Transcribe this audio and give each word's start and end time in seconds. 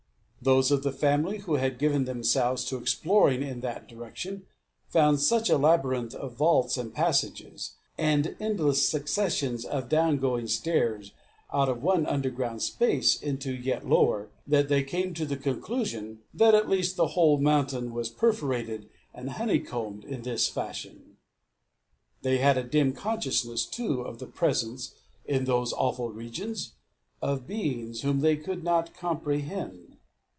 Those 0.43 0.71
of 0.71 0.81
the 0.81 0.91
family 0.91 1.37
who 1.37 1.57
had 1.57 1.77
given 1.77 2.05
themselves 2.05 2.65
to 2.65 2.77
exploring 2.77 3.43
in 3.43 3.59
that 3.59 3.87
direction, 3.87 4.47
found 4.87 5.19
such 5.19 5.51
a 5.51 5.57
labyrinth 5.59 6.15
of 6.15 6.33
vaults 6.33 6.77
and 6.77 6.91
passages, 6.91 7.75
and 7.95 8.35
endless 8.39 8.89
successions 8.89 9.65
of 9.65 9.87
down 9.87 10.17
going 10.17 10.47
stairs, 10.47 11.11
out 11.53 11.69
of 11.69 11.83
one 11.83 12.07
underground 12.07 12.63
space 12.63 13.21
into 13.21 13.51
a 13.51 13.53
yet 13.53 13.87
lower, 13.87 14.31
that 14.47 14.67
they 14.67 14.81
came 14.83 15.13
to 15.13 15.27
the 15.27 15.37
conclusion 15.37 16.21
that 16.33 16.55
at 16.55 16.67
least 16.67 16.95
the 16.95 17.09
whole 17.09 17.37
mountain 17.37 17.93
was 17.93 18.09
perforated 18.09 18.89
and 19.13 19.33
honeycombed 19.33 20.03
in 20.03 20.23
this 20.23 20.47
fashion. 20.47 21.17
They 22.23 22.39
had 22.39 22.57
a 22.57 22.63
dim 22.63 22.93
consciousness, 22.93 23.63
too, 23.63 24.01
of 24.01 24.17
the 24.17 24.25
presence, 24.25 24.95
in 25.23 25.45
those 25.45 25.71
awful 25.71 26.09
regions, 26.09 26.71
of 27.21 27.45
beings 27.45 28.01
whom 28.01 28.21
they 28.21 28.37
could 28.37 28.63
not 28.63 28.95
comprehend. 28.95 29.87